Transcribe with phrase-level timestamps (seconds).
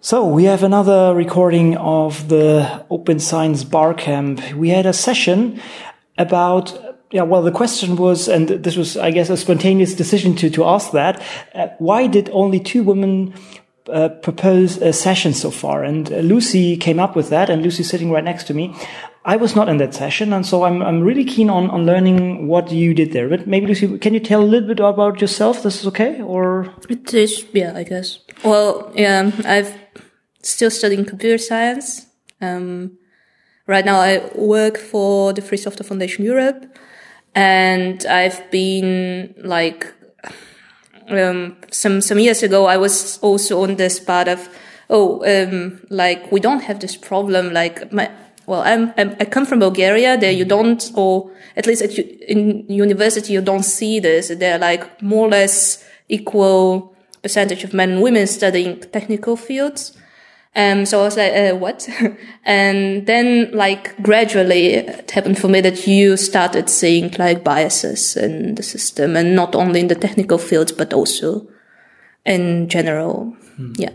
[0.00, 4.52] So we have another recording of the Open Science Barcamp.
[4.52, 5.60] We had a session
[6.16, 6.72] about
[7.10, 10.64] yeah, well, the question was, and this was, I guess, a spontaneous decision to, to
[10.64, 11.20] ask that.
[11.52, 13.34] Uh, why did only two women
[13.88, 15.82] uh, propose a session so far?
[15.82, 18.76] And uh, Lucy came up with that, and Lucy's sitting right next to me.
[19.24, 22.46] I was not in that session, and so I'm, I'm really keen on, on learning
[22.46, 23.28] what you did there.
[23.28, 25.62] But maybe, Lucy, can you tell a little bit about yourself?
[25.62, 26.72] This is okay, or?
[26.90, 28.18] It is, yeah, I guess.
[28.44, 29.74] Well, yeah, I've
[30.42, 32.06] still studying computer science.
[32.40, 32.98] Um,
[33.66, 36.76] right now I work for the Free Software Foundation Europe
[37.34, 39.92] and I've been like
[41.08, 44.48] um, some some years ago I was also on this part of
[44.90, 48.10] oh um, like we don't have this problem like my
[48.46, 52.66] well I'm, I'm, i come from Bulgaria there you don't or at least at, in
[52.68, 54.28] university you don't see this.
[54.28, 59.96] They're like more or less equal percentage of men and women studying technical fields
[60.58, 61.88] um, so I was like, uh, what?
[62.44, 68.56] and then like gradually it happened for me that you started seeing like biases in
[68.56, 71.46] the system and not only in the technical fields, but also
[72.26, 73.36] in general.
[73.56, 73.72] Hmm.
[73.76, 73.92] Yeah.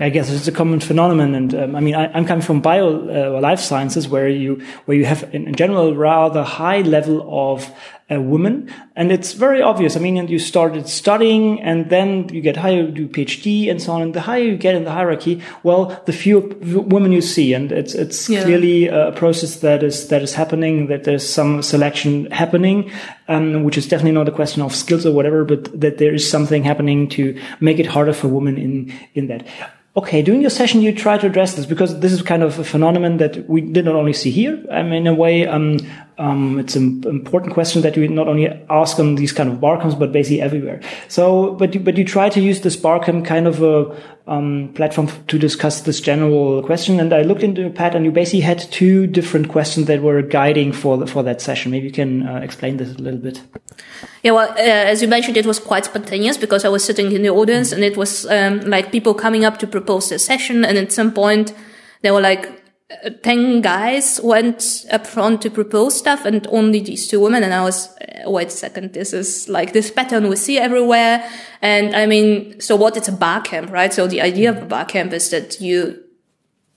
[0.00, 3.36] I guess it's a common phenomenon, and um, I mean, I, am coming from bio
[3.36, 7.70] uh, life sciences, where you where you have in, in general rather high level of
[8.10, 8.72] uh, woman.
[8.94, 9.96] and it's very obvious.
[9.96, 13.82] I mean, and you started studying, and then you get higher, you do PhD, and
[13.82, 14.02] so on.
[14.02, 16.40] And the higher you get in the hierarchy, well, the fewer
[16.82, 18.44] women you see, and it's it's yeah.
[18.44, 20.86] clearly a process that is that is happening.
[20.86, 22.90] That there's some selection happening,
[23.28, 26.28] um, which is definitely not a question of skills or whatever, but that there is
[26.28, 29.46] something happening to make it harder for women in in that.
[29.96, 32.64] Okay, during your session, you try to address this because this is kind of a
[32.64, 34.62] phenomenon that we did not only see here.
[34.70, 35.78] I mean, in a way, um,
[36.18, 39.94] um, it's an important question that you not only ask on these kind of barcamps,
[39.94, 40.80] but basically everywhere.
[41.08, 43.94] So, but you, but you try to use this barcamp kind of a
[44.26, 47.00] um, platform to discuss this general question.
[47.00, 50.22] And I looked into your pad, and you basically had two different questions that were
[50.22, 51.70] guiding for the, for that session.
[51.70, 53.42] Maybe you can uh, explain this a little bit.
[54.22, 57.22] Yeah, well, uh, as you mentioned, it was quite spontaneous because I was sitting in
[57.22, 60.78] the audience, and it was um, like people coming up to propose a session, and
[60.78, 61.52] at some point
[62.00, 62.65] they were like
[63.22, 67.42] 10 guys went up front to propose stuff and only these two women.
[67.42, 71.28] And I was, uh, wait a second, this is like this pattern we see everywhere.
[71.60, 72.96] And I mean, so what?
[72.96, 73.92] It's a bar camp, right?
[73.92, 76.00] So the idea of a bar camp is that you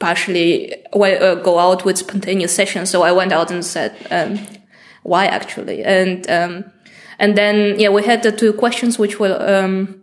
[0.00, 2.90] partially uh, go out with spontaneous sessions.
[2.90, 4.40] So I went out and said, um,
[5.04, 5.84] why actually?
[5.84, 6.64] And, um,
[7.20, 10.02] and then, yeah, we had the two questions, which were, um,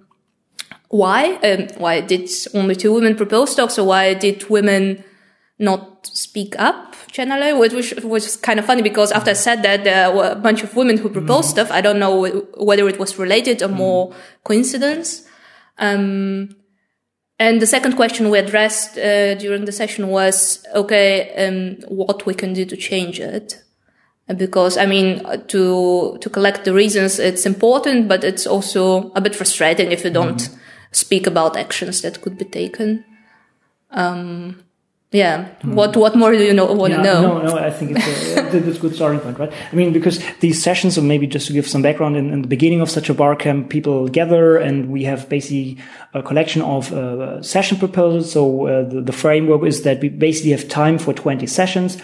[0.87, 1.33] why?
[1.43, 3.73] Um, why did only two women propose talks?
[3.73, 5.03] So why did women
[5.59, 10.11] not speak up generally, which was kind of funny because after I said that, there
[10.11, 11.51] were a bunch of women who proposed mm.
[11.51, 11.71] stuff.
[11.71, 13.75] I don't know whether it was related or mm.
[13.75, 14.15] more
[14.45, 15.27] coincidence.
[15.77, 16.55] Um,
[17.37, 22.33] and the second question we addressed uh, during the session was, okay, um, what we
[22.33, 23.63] can do to change it.
[24.27, 29.35] Because I mean, to to collect the reasons, it's important, but it's also a bit
[29.35, 30.57] frustrating if you don't mm.
[30.91, 33.03] speak about actions that could be taken.
[33.89, 34.63] Um,
[35.11, 35.47] yeah.
[35.61, 35.73] Hmm.
[35.73, 37.21] What What more do you know, want yeah, to know?
[37.39, 37.57] No, no.
[37.57, 39.51] I think it's a, it's a good starting point, right?
[39.71, 42.47] I mean, because these sessions, or maybe just to give some background, in, in, the
[42.47, 45.79] beginning of such a bar camp, people gather, and we have basically
[46.13, 48.31] a collection of uh, session proposals.
[48.31, 51.97] So uh, the, the, framework is that we basically have time for twenty sessions,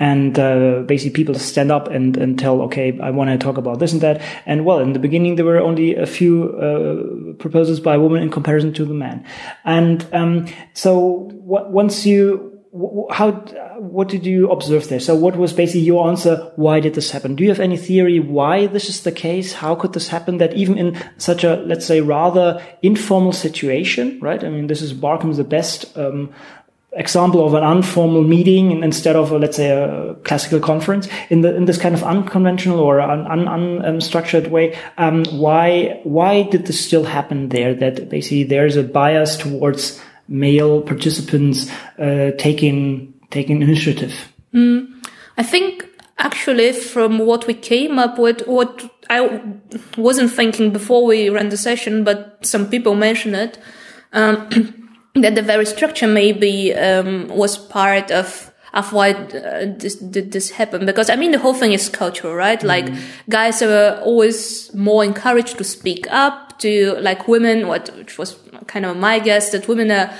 [0.00, 3.80] and uh, basically people stand up and, and tell, okay, I want to talk about
[3.80, 4.22] this and that.
[4.46, 8.30] And well, in the beginning, there were only a few uh, proposals by women in
[8.30, 9.24] comparison to the men.
[9.64, 13.32] And um, so once you how
[13.78, 15.00] what did you observe there?
[15.00, 16.52] So what was basically your answer?
[16.54, 17.34] Why did this happen?
[17.34, 19.54] Do you have any theory why this is the case?
[19.54, 24.42] How could this happen that even in such a let's say rather informal situation right?
[24.44, 26.32] I mean this is barcamp the best um,
[26.92, 31.08] example of an informal meeting instead of a, let's say a classical conference.
[31.28, 36.44] In the in this kind of unconventional or un, un, unstructured way um, why why
[36.44, 37.74] did this still happen there?
[37.74, 44.32] That basically there's a bias towards male participants uh, taking taking initiative?
[44.54, 44.88] Mm.
[45.36, 45.86] I think
[46.18, 49.42] actually from what we came up with, what I
[49.96, 53.58] wasn't thinking before we ran the session, but some people mentioned it,
[54.12, 54.82] um,
[55.14, 60.50] that the very structure maybe um, was part of of why uh, this did this
[60.50, 62.62] happen because I mean the whole thing is cultural, right?
[62.62, 62.88] Like
[63.28, 68.36] guys are always more encouraged to speak up, to like women, what which was
[68.66, 70.12] kind of my guess that women are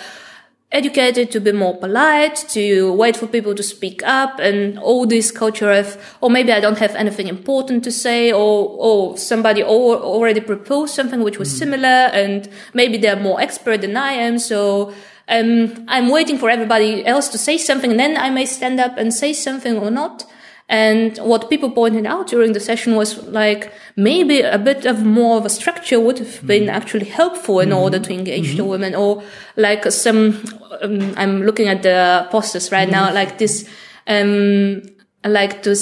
[0.73, 5.31] educated to be more polite, to wait for people to speak up, and all this
[5.31, 9.63] culture of, or oh, maybe I don't have anything important to say, or or somebody
[9.63, 11.59] already proposed something which was mm.
[11.59, 14.93] similar, and maybe they're more expert than I am, so
[15.31, 18.99] um, I'm waiting for everybody else to say something, and then I may stand up
[18.99, 20.27] and say something or not.
[20.69, 25.37] And what people pointed out during the session was like maybe a bit of more
[25.37, 26.77] of a structure would have been mm-hmm.
[26.77, 27.79] actually helpful in mm-hmm.
[27.79, 28.57] order to engage mm-hmm.
[28.59, 29.23] the women, or
[29.57, 30.45] like some.
[30.81, 33.15] Um, I'm looking at the posters right now, mm-hmm.
[33.15, 33.69] like this.
[34.07, 34.83] Um,
[35.25, 35.77] like to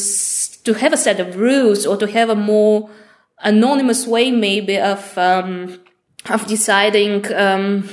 [0.65, 2.91] to have a set of rules or to have a more
[3.41, 5.81] anonymous way, maybe of um,
[6.29, 7.33] of deciding.
[7.35, 7.89] Um,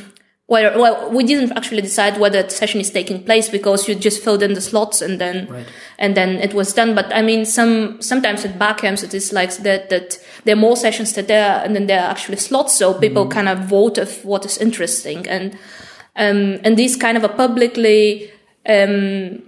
[0.48, 4.24] where, well, we didn't actually decide whether the session is taking place because you just
[4.24, 5.66] filled in the slots and then, right.
[5.98, 6.94] and then it was done.
[6.94, 10.78] But I mean, some, sometimes at Barcamps it is like that, that there are more
[10.78, 12.76] sessions that there and then there are actually slots.
[12.76, 13.32] So people mm-hmm.
[13.32, 15.28] kind of vote of what is interesting.
[15.28, 15.54] And,
[16.16, 18.32] um, and these kind of a publicly,
[18.68, 19.42] um,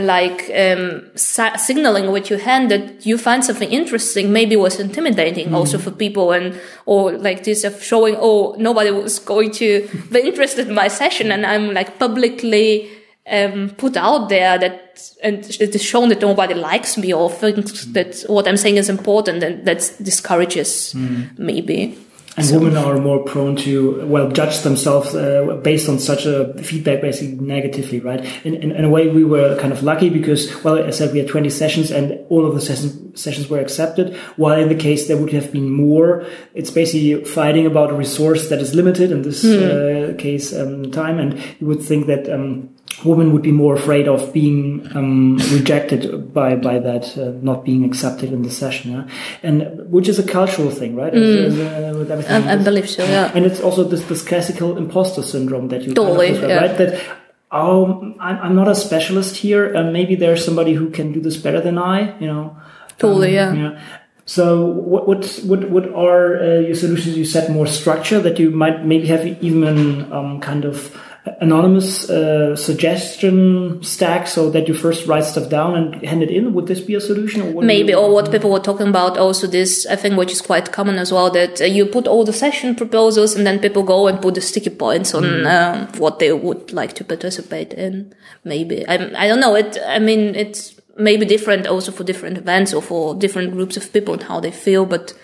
[0.00, 5.48] like um, sa- signaling with your hand that you find something interesting maybe was intimidating
[5.48, 5.54] mm.
[5.54, 10.20] also for people and or like this of showing oh nobody was going to be
[10.20, 12.90] interested in my session and i'm like publicly
[13.30, 17.84] um, put out there that and it is shown that nobody likes me or thinks
[17.84, 17.92] mm.
[17.92, 21.38] that what i'm saying is important and that discourages mm.
[21.38, 21.96] maybe
[22.38, 26.54] and so, women are more prone to well judge themselves uh, based on such a
[26.62, 28.20] feedback basically negatively right?
[28.44, 31.18] In, in, in, a way we were kind of lucky because well i said we
[31.18, 34.16] had 20 sessions and all of the sessions sessions were accepted.
[34.36, 38.48] While in the case there would have been more it's basically fighting about a resource
[38.48, 40.14] that is limited in this mm.
[40.14, 41.18] uh, case um, time.
[41.18, 42.70] And you would think that um,
[43.04, 47.84] women would be more afraid of being um, rejected by by that uh, not being
[47.84, 49.08] accepted in the session yeah?
[49.42, 52.10] and which is a cultural thing right mm.
[52.10, 55.82] uh, I, I believe so yeah and it's also this this classical imposter syndrome that
[55.82, 56.56] you totally kind of yeah.
[56.56, 57.18] right that
[57.52, 61.36] oh I'm, I'm not a specialist here and maybe there's somebody who can do this
[61.36, 62.56] better than I you know
[62.98, 63.70] totally um, yeah.
[63.70, 63.80] yeah
[64.28, 67.16] so what what what, what are uh, your solutions?
[67.16, 70.94] You said more structure that you might maybe have even um, kind of
[71.40, 76.52] anonymous uh, suggestion stack so that you first write stuff down and hand it in
[76.54, 79.86] would this be a solution or maybe or what people were talking about also this
[79.86, 82.74] i think which is quite common as well that uh, you put all the session
[82.74, 85.46] proposals and then people go and put the sticky points on mm.
[85.46, 88.12] um, what they would like to participate in
[88.44, 92.74] maybe i i don't know it i mean it's maybe different also for different events
[92.74, 95.14] or for different groups of people and how they feel but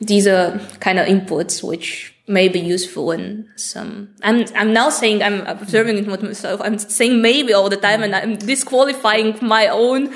[0.00, 4.14] these are kind of inputs which may be useful in some.
[4.22, 6.60] I'm I'm now saying I'm observing it with myself.
[6.62, 10.12] I'm saying maybe all the time, and I'm disqualifying my own.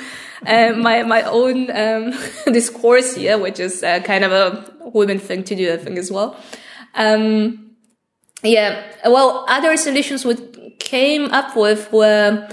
[0.46, 2.12] Uh, my my own um,
[2.52, 6.10] discourse here, which is uh, kind of a women thing to do, I think as
[6.10, 6.36] well.
[6.94, 7.76] Um,
[8.42, 10.36] yeah, well, other solutions we
[10.78, 12.48] came up with were,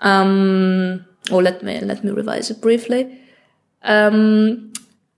[0.00, 3.20] um, or let me let me revise it briefly.
[3.82, 4.73] Um,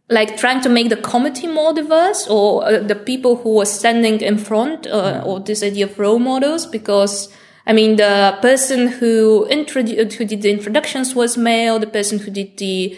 [0.09, 4.21] like trying to make the committee more diverse or uh, the people who were standing
[4.21, 7.29] in front uh, or this idea of role models because
[7.67, 12.31] I mean the person who introduced who did the introductions was male the person who
[12.31, 12.97] did the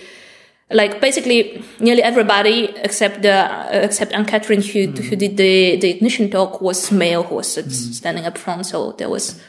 [0.70, 4.98] like basically nearly everybody except the uh, except Anne Catherine who mm.
[4.98, 7.70] who did the the ignition talk was male who was mm.
[7.70, 9.40] standing up front so there was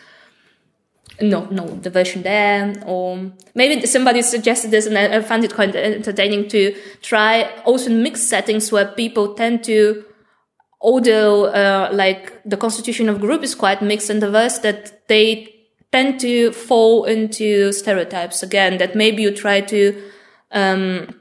[1.22, 5.76] no, no, the version there, or maybe somebody suggested this and I found it quite
[5.76, 10.06] entertaining to try also mixed settings where people tend to,
[10.82, 15.54] although, uh, like the constitution of group is quite mixed and diverse, that they
[15.92, 20.02] tend to fall into stereotypes again, that maybe you try to,
[20.52, 21.19] um,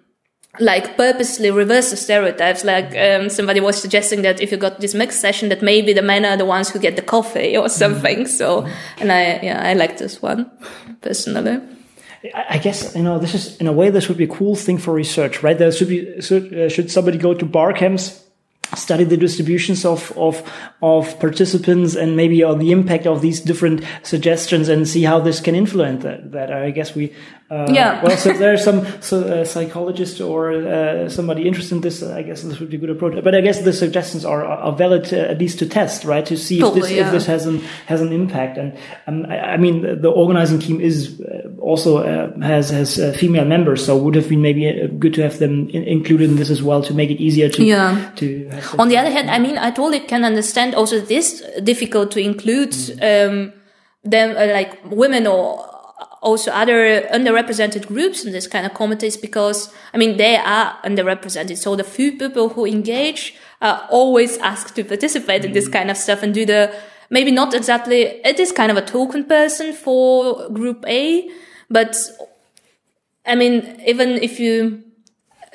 [0.60, 2.64] like purposely reverse the stereotypes.
[2.64, 6.02] Like um, somebody was suggesting that if you got this mixed session, that maybe the
[6.02, 8.24] men are the ones who get the coffee or something.
[8.24, 8.28] Mm.
[8.28, 8.66] So,
[8.98, 10.50] and I yeah I like this one
[11.00, 11.60] personally.
[12.34, 14.78] I guess you know this is in a way this would be a cool thing
[14.78, 15.56] for research, right?
[15.56, 18.27] There should be should, uh, should somebody go to Barcamps
[18.76, 20.42] study the distributions of, of,
[20.82, 25.40] of participants and maybe on the impact of these different suggestions and see how this
[25.40, 26.32] can influence that.
[26.32, 26.52] that.
[26.52, 27.14] I guess we,
[27.50, 28.02] uh, yeah.
[28.02, 32.02] well, so there's some so, uh, psychologist or uh, somebody interested in this.
[32.02, 33.22] I guess this would be a good approach.
[33.24, 36.26] But I guess the suggestions are, are valid uh, at least to test, right?
[36.26, 37.06] To see totally, if this, yeah.
[37.06, 38.58] if this has an, has an impact.
[38.58, 43.46] And um, I, I, mean, the organizing team is uh, also uh, has, has female
[43.46, 43.84] members.
[43.84, 46.82] So would have been maybe good to have them in, included in this as well
[46.82, 48.12] to make it easier to, yeah.
[48.16, 48.48] to
[48.78, 52.74] on the other hand, I mean, I totally can understand also this difficult to include
[53.02, 53.52] um,
[54.04, 55.64] them uh, like women or
[56.20, 61.56] also other underrepresented groups in this kind of committees because I mean they are underrepresented.
[61.56, 65.46] So the few people who engage are always asked to participate mm.
[65.46, 65.72] in this mm.
[65.72, 66.74] kind of stuff and do the
[67.10, 71.28] maybe not exactly it is kind of a token person for group A,
[71.70, 71.96] but
[73.26, 74.82] I mean even if you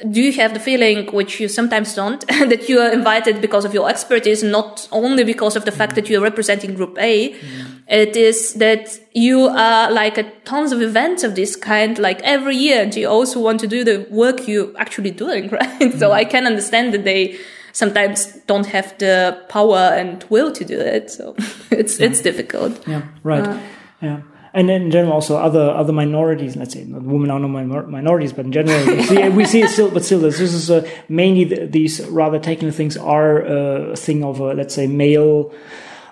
[0.10, 3.74] do you have the feeling, which you sometimes don't, that you are invited because of
[3.74, 7.34] your expertise, not only because of the fact that you are representing Group A?
[7.34, 7.40] Mm.
[7.88, 12.56] It is that you are like a tons of events of this kind, like every
[12.56, 15.80] year, and you also want to do the work you're actually doing, right?
[15.80, 16.00] Mm.
[16.00, 17.38] So I can understand that they
[17.72, 21.12] sometimes don't have the power and will to do it.
[21.12, 21.36] So
[21.72, 22.08] it's yeah.
[22.08, 22.88] it's difficult.
[22.88, 23.48] Yeah, right.
[23.48, 23.60] Uh,
[24.02, 24.22] yeah
[24.54, 28.32] and in general also other other minorities let's say not women are not minor minorities
[28.32, 31.44] but in general we see, we see it still but still this is uh, mainly
[31.44, 35.54] the, these rather technical things are uh, a thing of a let's say male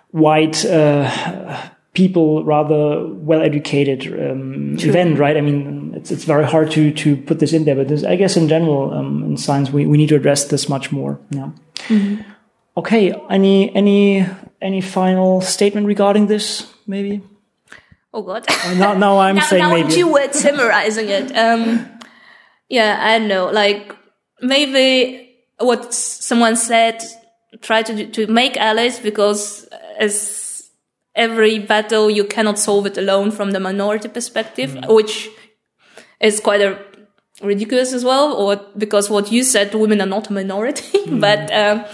[0.10, 5.38] white uh, people rather well educated um, event right?
[5.38, 8.16] I mean it's it's very hard to to put this in there but this, i
[8.16, 11.50] guess in general um, in science we, we need to address this much more yeah.
[11.90, 12.18] Mm -hmm.
[12.76, 14.26] okay any any
[14.62, 17.22] any final statement regarding this maybe
[18.14, 18.46] Oh God.
[18.50, 19.92] Oh, now, now I'm now, saying now maybe.
[19.92, 21.36] two words summarizing it.
[21.36, 21.88] Um,
[22.70, 23.50] yeah, I don't know.
[23.50, 23.96] Like
[24.42, 27.02] maybe what someone said,
[27.62, 30.70] try to to make allies because as
[31.16, 34.94] every battle you cannot solve it alone from the minority perspective, mm.
[34.94, 35.30] which
[36.20, 36.80] is quite a
[37.42, 38.34] ridiculous as well.
[38.34, 41.22] Or because what you said, women are not a minority, mm.
[41.22, 41.52] but.
[41.54, 41.86] Um,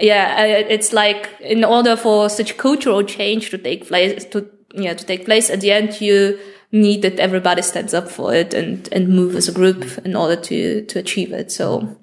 [0.00, 5.04] yeah, it's like in order for such cultural change to take place, to yeah to
[5.04, 6.38] take place at the end you
[6.72, 10.36] need that everybody stands up for it and and move as a group in order
[10.36, 11.96] to to achieve it so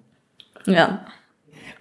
[0.66, 1.00] yeah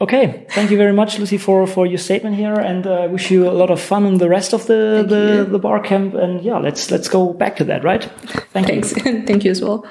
[0.01, 3.33] Okay, thank you very much, Lucy, for, for your statement here, and I uh, wish
[3.33, 6.15] you a lot of fun in the rest of the, the, the bar camp.
[6.15, 8.05] And yeah, let's let's go back to that, right?
[8.53, 8.97] Thank Thanks.
[8.97, 9.03] you.
[9.27, 9.85] thank you as well.